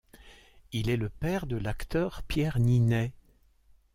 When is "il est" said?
0.71-0.97